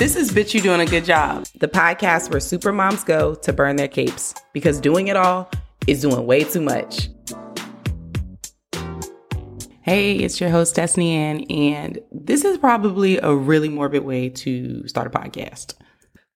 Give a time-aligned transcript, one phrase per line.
[0.00, 3.52] This is Bitch You Doing a Good Job, the podcast where super moms go to
[3.52, 5.50] burn their capes because doing it all
[5.86, 7.10] is doing way too much.
[9.82, 14.88] Hey, it's your host, Destini Ann, and this is probably a really morbid way to
[14.88, 15.74] start a podcast.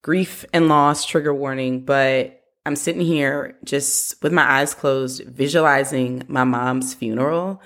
[0.02, 6.22] Grief and loss, trigger warning, but I'm sitting here just with my eyes closed, visualizing
[6.28, 7.62] my mom's funeral.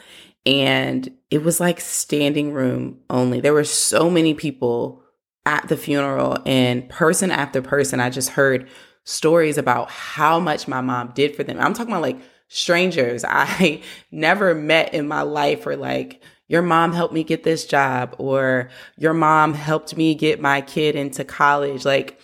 [0.46, 3.40] And it was like standing room only.
[3.40, 5.02] There were so many people
[5.48, 8.68] at the funeral and person after person, I just heard
[9.04, 11.58] stories about how much my mom did for them.
[11.58, 16.94] I'm talking about like strangers I never met in my life or like, your mom
[16.94, 21.84] helped me get this job or your mom helped me get my kid into college.
[21.84, 22.18] Like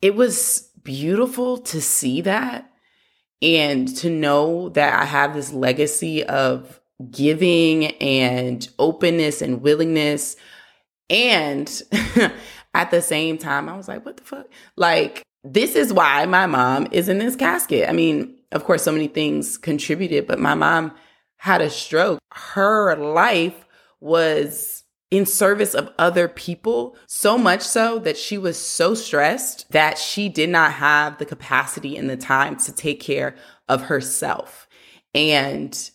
[0.00, 2.70] it was beautiful to see that
[3.42, 10.36] and to know that I have this legacy of giving and openness and willingness.
[11.10, 11.82] And
[12.74, 14.46] at the same time, I was like, what the fuck?
[14.76, 17.88] Like, this is why my mom is in this casket.
[17.88, 20.92] I mean, of course, so many things contributed, but my mom
[21.36, 22.18] had a stroke.
[22.32, 23.64] Her life
[24.00, 29.96] was in service of other people, so much so that she was so stressed that
[29.96, 33.34] she did not have the capacity and the time to take care
[33.68, 34.68] of herself.
[35.14, 35.90] And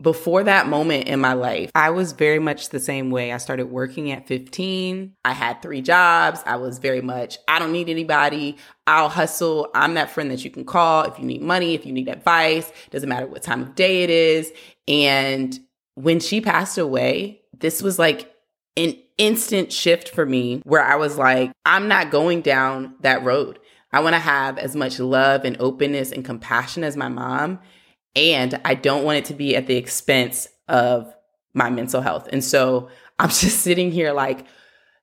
[0.00, 3.32] before that moment in my life, I was very much the same way.
[3.32, 5.14] I started working at 15.
[5.24, 6.40] I had three jobs.
[6.46, 8.56] I was very much, I don't need anybody.
[8.86, 9.68] I'll hustle.
[9.74, 12.70] I'm that friend that you can call if you need money, if you need advice.
[12.90, 14.52] Doesn't matter what time of day it is.
[14.86, 15.58] And
[15.94, 18.32] when she passed away, this was like
[18.76, 23.58] an instant shift for me where I was like, I'm not going down that road.
[23.92, 27.58] I want to have as much love and openness and compassion as my mom
[28.18, 31.14] and I don't want it to be at the expense of
[31.54, 32.28] my mental health.
[32.32, 32.88] And so
[33.18, 34.46] I'm just sitting here like,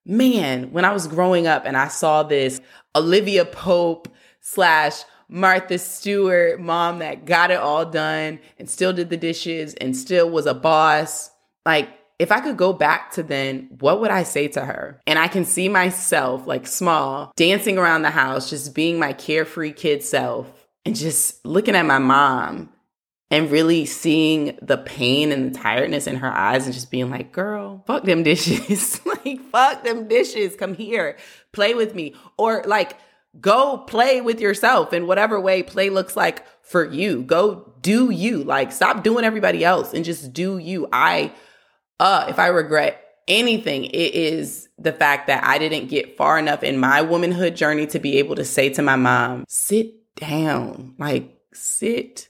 [0.06, 2.62] man, when I was growing up and I saw this
[2.96, 4.08] Olivia Pope
[4.40, 9.98] slash Martha Stewart mom that got it all done and still did the dishes and
[9.98, 11.32] still was a boss,
[11.66, 15.02] like, if I could go back to then, what would I say to her?
[15.06, 19.74] And I can see myself, like small, dancing around the house, just being my carefree
[19.74, 20.50] kid self
[20.86, 22.70] and just looking at my mom
[23.32, 27.32] and really seeing the pain and the tiredness in her eyes and just being like,
[27.32, 29.02] girl, fuck them dishes.
[29.06, 30.56] like, fuck them dishes.
[30.56, 31.18] Come here,
[31.52, 32.14] play with me.
[32.38, 32.98] Or like,
[33.40, 37.24] go play with yourself in whatever way play looks like for you.
[37.24, 38.44] Go do you.
[38.44, 40.88] Like, stop doing everybody else and just do you.
[40.94, 41.34] I,
[42.00, 46.62] uh, if I regret anything, it is the fact that I didn't get far enough
[46.62, 51.36] in my womanhood journey to be able to say to my mom, sit down, like,
[51.54, 52.30] sit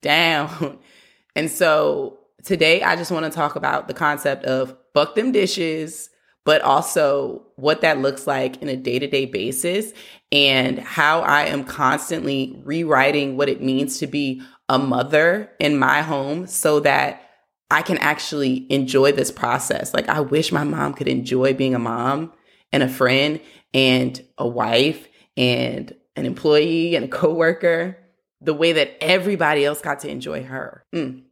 [0.00, 0.78] down.
[1.36, 6.10] And so today I just want to talk about the concept of buck them dishes,
[6.44, 9.92] but also what that looks like in a day to day basis
[10.32, 16.02] and how I am constantly rewriting what it means to be a mother in my
[16.02, 17.22] home so that
[17.70, 19.92] I can actually enjoy this process.
[19.92, 22.32] Like, I wish my mom could enjoy being a mom
[22.72, 23.40] and a friend
[23.74, 27.98] and a wife and an employee and a coworker
[28.40, 30.84] the way that everybody else got to enjoy her.
[30.94, 31.22] Mm.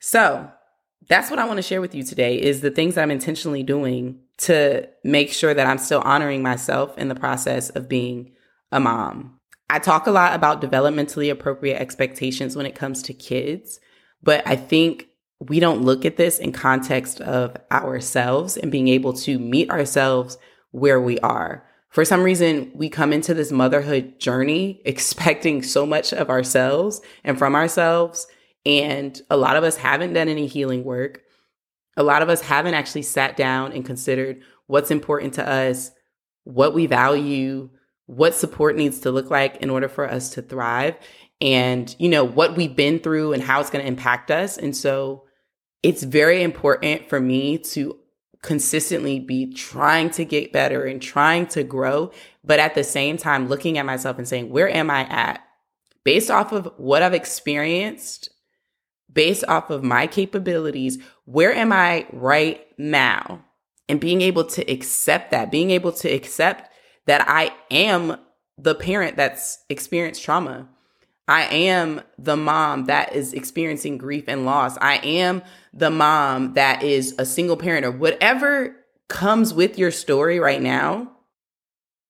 [0.00, 0.50] So
[1.08, 4.20] that's what I want to share with you today is the things I'm intentionally doing
[4.36, 8.32] to make sure that I'm still honoring myself in the process of being
[8.72, 9.38] a mom.
[9.70, 13.80] I talk a lot about developmentally appropriate expectations when it comes to kids,
[14.22, 15.08] but I think
[15.40, 20.38] we don't look at this in context of ourselves and being able to meet ourselves
[20.70, 26.12] where we are for some reason, we come into this motherhood journey expecting so much
[26.12, 28.26] of ourselves and from ourselves.
[28.66, 31.22] And a lot of us haven't done any healing work.
[31.96, 35.92] A lot of us haven't actually sat down and considered what's important to us,
[36.42, 37.70] what we value,
[38.06, 40.96] what support needs to look like in order for us to thrive,
[41.40, 44.58] and, you know, what we've been through and how it's going to impact us.
[44.58, 45.26] And so
[45.84, 48.00] it's very important for me to
[48.44, 52.12] consistently be trying to get better and trying to grow,
[52.44, 55.42] but at the same time looking at myself and saying, where am I at?
[56.04, 58.28] Based off of what I've experienced,
[59.10, 63.42] based off of my capabilities, where am I right now?
[63.88, 66.70] And being able to accept that, being able to accept
[67.06, 68.18] that I am
[68.58, 70.68] the parent that's experienced trauma.
[71.26, 74.76] I am the mom that is experiencing grief and loss.
[74.78, 75.42] I am
[75.72, 78.76] the mom that is a single parent or whatever
[79.08, 81.12] comes with your story right now.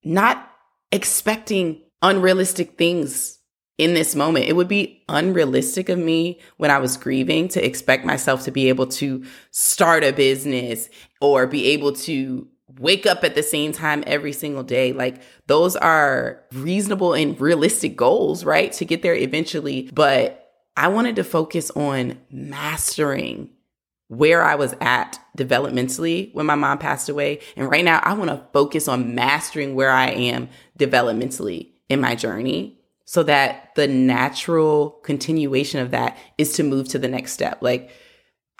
[0.03, 0.51] Not
[0.91, 3.39] expecting unrealistic things
[3.79, 4.47] in this moment.
[4.47, 8.69] It would be unrealistic of me when I was grieving to expect myself to be
[8.69, 10.89] able to start a business
[11.21, 14.93] or be able to wake up at the same time every single day.
[14.93, 18.73] Like those are reasonable and realistic goals, right?
[18.73, 19.91] To get there eventually.
[19.93, 20.41] But
[20.77, 23.51] I wanted to focus on mastering
[24.09, 27.41] where I was at developmentally when my mom passed away.
[27.57, 32.15] And right now, I want to focus on mastering where I am developmentally in my
[32.15, 37.59] journey so that the natural continuation of that is to move to the next step.
[37.61, 37.91] Like,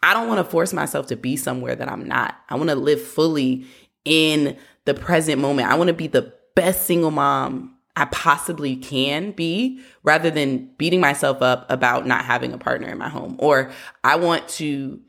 [0.03, 2.37] I don't want to force myself to be somewhere that I'm not.
[2.51, 3.67] I want to live fully
[4.05, 5.69] in the present moment.
[5.69, 11.01] I want to be the best single mom I possibly can be rather than beating
[11.01, 13.37] myself up about not having a partner in my home.
[13.39, 13.71] Or
[14.03, 15.01] I want to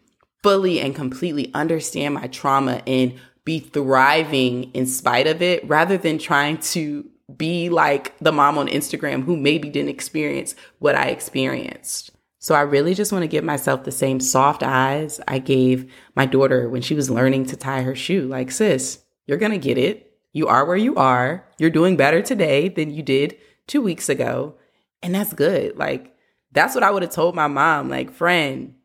[0.44, 6.20] fully and completely understand my trauma and be thriving in spite of it rather than
[6.20, 12.12] trying to be like the mom on Instagram who maybe didn't experience what I experienced.
[12.46, 16.28] So I really just want to give myself the same soft eyes I gave my
[16.28, 18.28] daughter when she was learning to tie her shoe.
[18.28, 20.12] Like, sis, you're going to get it.
[20.32, 21.44] You are where you are.
[21.58, 24.54] You're doing better today than you did two weeks ago.
[25.02, 25.76] And that's good.
[25.76, 26.16] Like,
[26.52, 27.90] that's what I would have told my mom.
[27.90, 28.76] Like, friend,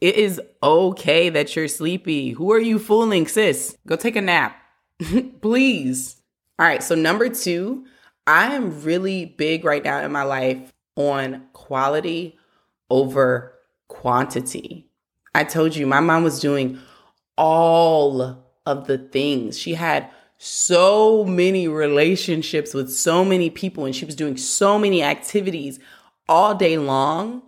[0.00, 2.30] it is okay that you're sleepy.
[2.30, 3.76] Who are you fooling, sis?
[3.84, 4.56] Go take a nap.
[5.40, 6.22] Please.
[6.56, 6.84] All right.
[6.84, 7.84] So, number two,
[8.28, 12.38] I am really big right now in my life on quality
[12.92, 13.54] over
[13.88, 14.86] quantity.
[15.34, 16.78] I told you my mom was doing
[17.36, 19.58] all of the things.
[19.58, 25.02] She had so many relationships with so many people and she was doing so many
[25.02, 25.78] activities
[26.28, 27.42] all day long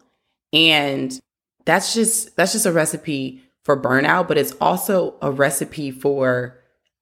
[0.53, 1.21] and
[1.65, 6.57] that's just that's just a recipe for burnout but it's also a recipe for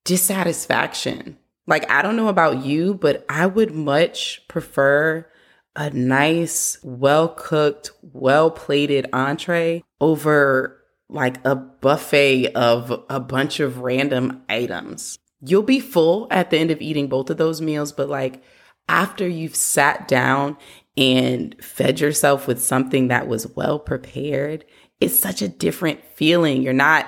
[0.05, 1.37] dissatisfaction
[1.67, 5.27] like i don't know about you but i would much prefer
[5.75, 10.79] a nice well cooked well plated entree over
[11.09, 16.71] like a buffet of a bunch of random items you'll be full at the end
[16.71, 18.43] of eating both of those meals, but like
[18.89, 20.57] after you've sat down
[20.97, 24.65] and fed yourself with something that was well prepared,
[25.01, 26.63] it's such a different feeling.
[26.63, 27.07] You're not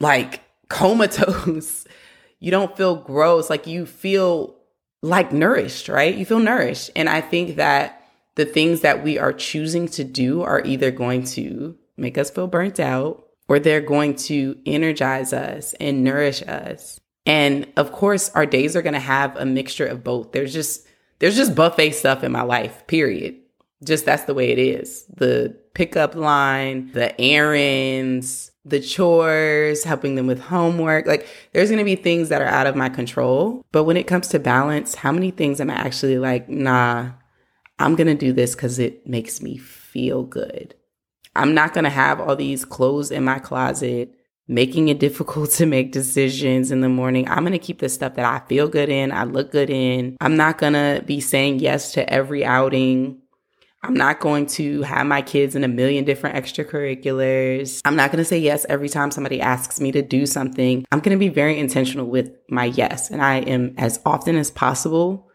[0.00, 1.86] like comatose.
[2.40, 3.48] you don't feel gross.
[3.48, 4.55] Like you feel
[5.06, 6.14] like nourished, right?
[6.14, 6.90] You feel nourished.
[6.96, 8.02] And I think that
[8.34, 12.46] the things that we are choosing to do are either going to make us feel
[12.46, 17.00] burnt out or they're going to energize us and nourish us.
[17.24, 20.32] And of course, our days are going to have a mixture of both.
[20.32, 20.86] There's just
[21.18, 23.36] there's just buffet stuff in my life, period.
[23.82, 25.04] Just that's the way it is.
[25.16, 31.06] The pickup line, the errands, the chores, helping them with homework.
[31.06, 33.64] Like there's going to be things that are out of my control.
[33.72, 37.10] But when it comes to balance, how many things am I actually like, nah,
[37.78, 40.74] I'm going to do this cuz it makes me feel good.
[41.34, 44.12] I'm not going to have all these clothes in my closet
[44.48, 47.28] making it difficult to make decisions in the morning.
[47.28, 50.16] I'm going to keep the stuff that I feel good in, I look good in.
[50.20, 53.22] I'm not going to be saying yes to every outing.
[53.86, 57.80] I'm not going to have my kids in a million different extracurriculars.
[57.84, 60.84] I'm not going to say yes every time somebody asks me to do something.
[60.90, 63.10] I'm going to be very intentional with my yes.
[63.10, 65.28] And I am, as often as possible,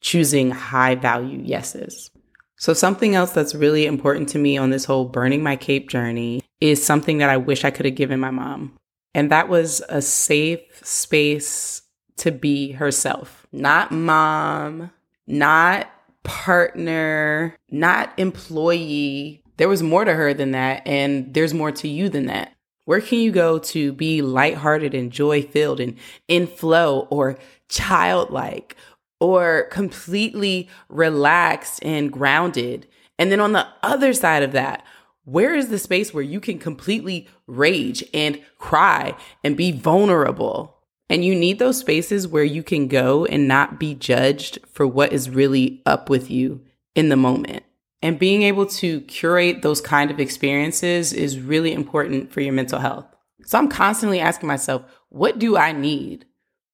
[0.00, 2.10] choosing high value yeses.
[2.56, 6.42] So, something else that's really important to me on this whole burning my cape journey
[6.60, 8.78] is something that I wish I could have given my mom.
[9.14, 11.82] And that was a safe space
[12.18, 14.90] to be herself, not mom,
[15.26, 15.90] not
[16.22, 19.42] partner, not employee.
[19.56, 22.54] There was more to her than that, and there's more to you than that.
[22.84, 25.96] Where can you go to be lighthearted and joy filled and
[26.28, 28.74] in flow or childlike
[29.20, 32.86] or completely relaxed and grounded?
[33.18, 34.84] And then on the other side of that,
[35.24, 40.79] where is the space where you can completely rage and cry and be vulnerable?
[41.10, 45.12] And you need those spaces where you can go and not be judged for what
[45.12, 46.62] is really up with you
[46.94, 47.64] in the moment.
[48.00, 52.78] And being able to curate those kind of experiences is really important for your mental
[52.78, 53.06] health.
[53.44, 56.24] So I'm constantly asking myself, what do I need?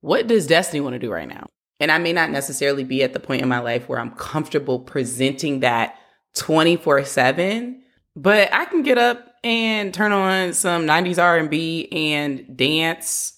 [0.03, 1.49] What does Destini want to do right now?
[1.81, 4.79] And I may not necessarily be at the point in my life where I'm comfortable
[4.79, 5.97] presenting that
[6.35, 7.83] 24 7
[8.17, 13.36] but I can get up and turn on some 90s R&B and dance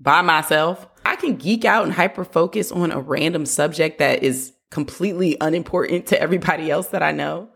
[0.00, 0.86] by myself.
[1.04, 6.06] I can geek out and hyper focus on a random subject that is completely unimportant
[6.06, 7.50] to everybody else that I know.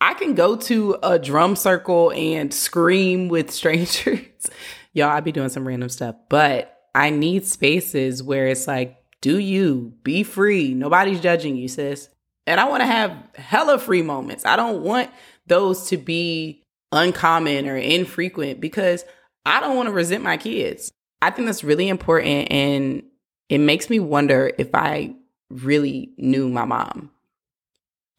[0.00, 4.50] I can go to a drum circle and scream with strangers.
[4.92, 9.38] Y'all, I'd be doing some random stuff, but I need spaces where it's like, do
[9.38, 10.74] you be free?
[10.74, 12.08] Nobody's judging you, sis.
[12.46, 14.46] And I want to have hella free moments.
[14.46, 15.10] I don't want
[15.46, 16.62] those to be
[16.92, 19.04] uncommon or infrequent because
[19.44, 20.92] I don't want to resent my kids.
[21.20, 22.50] I think that's really important.
[22.50, 23.02] And
[23.48, 25.14] it makes me wonder if I
[25.50, 27.10] really knew my mom.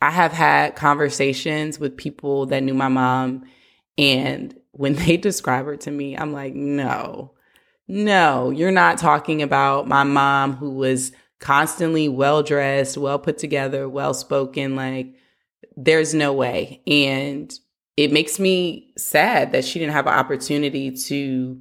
[0.02, 3.44] I have had conversations with people that knew my mom,
[3.98, 7.34] and when they describe her to me, I'm like, no,
[7.88, 13.90] no, you're not talking about my mom who was constantly well dressed, well put together,
[13.90, 14.76] well spoken.
[14.76, 15.16] Like,
[15.76, 16.82] there's no way.
[16.86, 17.54] And
[17.98, 21.60] it makes me sad that she didn't have an opportunity to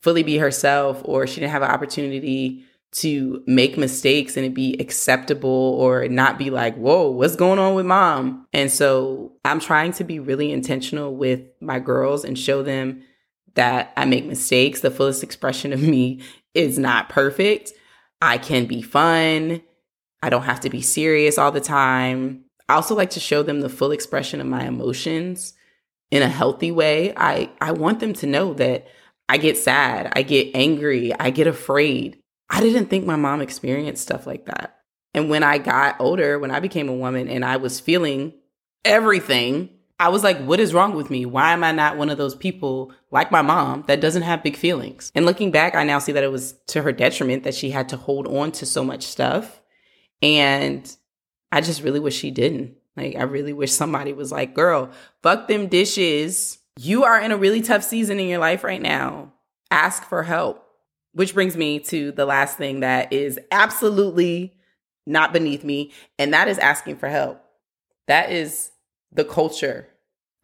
[0.00, 4.74] fully be herself or she didn't have an opportunity to make mistakes and it be
[4.80, 8.46] acceptable or not be like, whoa, what's going on with mom?
[8.52, 13.02] And so I'm trying to be really intentional with my girls and show them
[13.54, 14.80] that I make mistakes.
[14.80, 16.22] The fullest expression of me
[16.54, 17.72] is not perfect.
[18.22, 19.62] I can be fun.
[20.22, 22.44] I don't have to be serious all the time.
[22.68, 25.54] I also like to show them the full expression of my emotions
[26.10, 27.12] in a healthy way.
[27.16, 28.86] I, I want them to know that
[29.28, 32.18] I get sad, I get angry, I get afraid.
[32.48, 34.78] I didn't think my mom experienced stuff like that.
[35.12, 38.32] And when I got older, when I became a woman and I was feeling
[38.84, 39.70] everything,
[40.00, 41.26] I was like, what is wrong with me?
[41.26, 44.56] Why am I not one of those people like my mom that doesn't have big
[44.56, 45.10] feelings?
[45.14, 47.88] And looking back, I now see that it was to her detriment that she had
[47.88, 49.60] to hold on to so much stuff.
[50.22, 50.90] And
[51.50, 52.76] I just really wish she didn't.
[52.96, 54.90] Like, I really wish somebody was like, girl,
[55.22, 56.58] fuck them dishes.
[56.80, 59.32] You are in a really tough season in your life right now.
[59.68, 60.64] Ask for help.
[61.12, 64.54] Which brings me to the last thing that is absolutely
[65.04, 67.42] not beneath me, and that is asking for help.
[68.06, 68.70] That is
[69.10, 69.88] the culture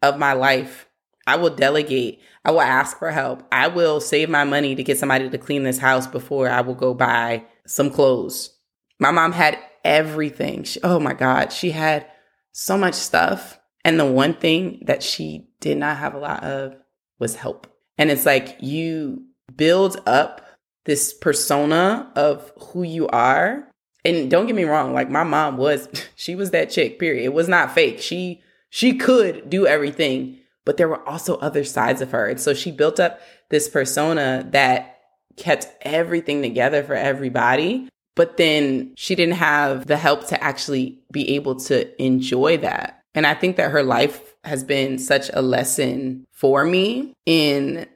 [0.01, 0.89] of my life.
[1.25, 2.19] I will delegate.
[2.43, 3.47] I will ask for help.
[3.49, 6.75] I will save my money to get somebody to clean this house before I will
[6.75, 8.53] go buy some clothes.
[8.99, 10.65] My mom had everything.
[10.65, 12.05] She, oh my God, she had
[12.51, 13.57] so much stuff.
[13.85, 16.75] And the one thing that she did not have a lot of
[17.19, 17.67] was help.
[17.99, 19.23] And it's like you
[19.55, 20.41] build up
[20.85, 23.69] this persona of who you are.
[24.03, 27.23] And don't get me wrong, like my mom was, she was that chick, period.
[27.23, 28.01] It was not fake.
[28.01, 32.27] She she could do everything, but there were also other sides of her.
[32.27, 34.97] And so she built up this persona that
[35.37, 37.87] kept everything together for everybody.
[38.15, 42.94] But then she didn't have the help to actually be able to enjoy that.
[43.15, 47.87] And I think that her life has been such a lesson for me in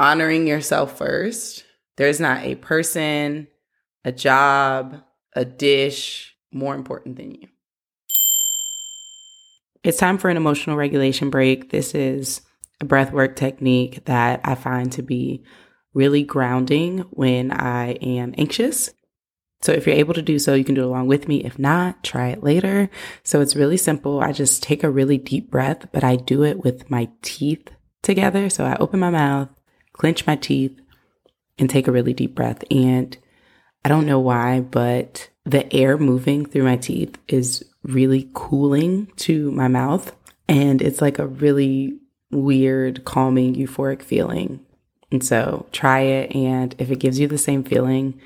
[0.00, 1.64] honoring yourself first
[1.96, 3.48] there's not a person,
[4.04, 5.02] a job,
[5.34, 7.48] a dish more important than you.
[9.82, 11.70] It's time for an emotional regulation break.
[11.70, 12.42] This is
[12.80, 15.44] a breath work technique that I find to be
[15.94, 18.90] really grounding when I am anxious.
[19.62, 21.42] So if you're able to do so, you can do it along with me.
[21.44, 22.90] If not, try it later.
[23.24, 24.20] So it's really simple.
[24.20, 27.68] I just take a really deep breath, but I do it with my teeth
[28.02, 28.48] together.
[28.50, 29.48] So I open my mouth,
[29.92, 30.78] clench my teeth,
[31.58, 32.62] and take a really deep breath.
[32.70, 33.16] And
[33.84, 39.50] I don't know why, but the air moving through my teeth is really cooling to
[39.52, 40.14] my mouth.
[40.48, 41.98] And it's like a really
[42.30, 44.60] weird, calming, euphoric feeling.
[45.10, 46.34] And so try it.
[46.34, 48.20] And if it gives you the same feeling,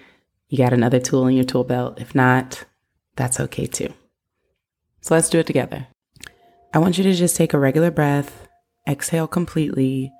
[0.50, 1.98] you got another tool in your tool belt.
[1.98, 2.64] If not,
[3.16, 3.94] that's okay too.
[5.00, 5.86] So let's do it together.
[6.74, 8.46] I want you to just take a regular breath,
[8.86, 10.12] exhale completely,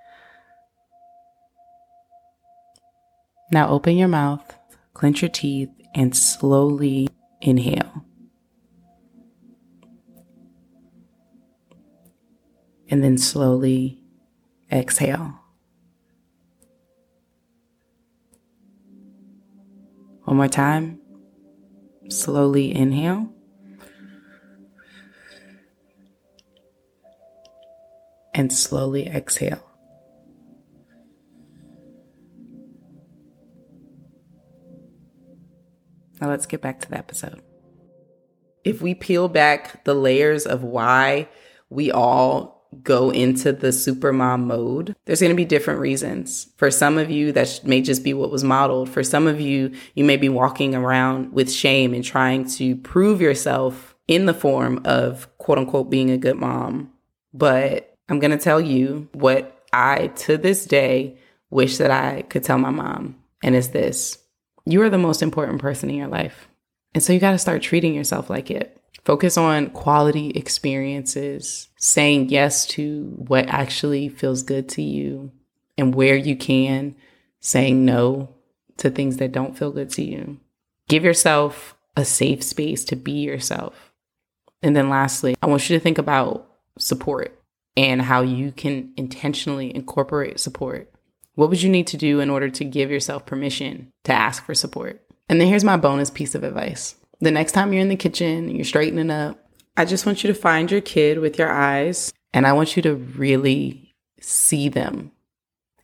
[3.52, 4.56] Now open your mouth,
[4.94, 7.08] clench your teeth, and slowly
[7.40, 8.04] inhale.
[12.88, 13.98] And then slowly
[14.70, 15.39] exhale.
[20.30, 21.00] One more time.
[22.08, 23.32] Slowly inhale.
[28.32, 29.68] And slowly exhale.
[36.20, 37.42] Now let's get back to the episode.
[38.62, 41.28] If we peel back the layers of why
[41.70, 46.48] we all go into the supermom mode, there's going to be different reasons.
[46.56, 48.88] For some of you, that may just be what was modeled.
[48.88, 53.20] For some of you, you may be walking around with shame and trying to prove
[53.20, 56.92] yourself in the form of quote unquote being a good mom.
[57.32, 61.16] But I'm going to tell you what I, to this day,
[61.50, 63.16] wish that I could tell my mom.
[63.42, 64.18] And it's this
[64.66, 66.48] you are the most important person in your life.
[66.94, 68.79] And so you got to start treating yourself like it.
[69.04, 75.32] Focus on quality experiences, saying yes to what actually feels good to you,
[75.78, 76.94] and where you can,
[77.40, 78.34] saying no
[78.76, 80.38] to things that don't feel good to you.
[80.88, 83.92] Give yourself a safe space to be yourself.
[84.62, 86.46] And then lastly, I want you to think about
[86.78, 87.40] support
[87.76, 90.92] and how you can intentionally incorporate support
[91.40, 94.54] What would you need to do in order to give yourself permission to ask for
[94.54, 95.00] support?
[95.28, 96.96] And then here's my bonus piece of advice.
[97.20, 99.38] The next time you're in the kitchen and you're straightening up,
[99.76, 102.82] I just want you to find your kid with your eyes and I want you
[102.82, 105.12] to really see them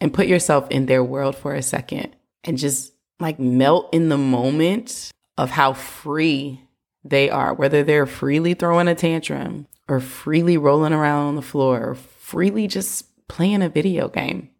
[0.00, 4.18] and put yourself in their world for a second and just like melt in the
[4.18, 6.60] moment of how free
[7.04, 11.90] they are, whether they're freely throwing a tantrum or freely rolling around on the floor
[11.90, 14.50] or freely just playing a video game.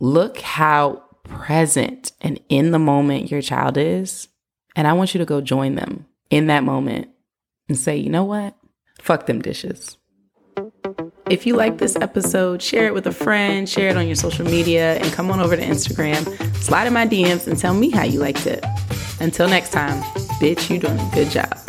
[0.00, 4.28] Look how present and in the moment your child is.
[4.76, 7.08] And I want you to go join them in that moment
[7.68, 8.56] and say, you know what?
[9.00, 9.96] Fuck them dishes.
[11.30, 14.44] If you like this episode, share it with a friend, share it on your social
[14.44, 16.22] media, and come on over to Instagram,
[16.56, 18.62] slide in my DMs, and tell me how you liked it.
[19.20, 20.02] Until next time,
[20.40, 21.63] bitch, you doing a good job.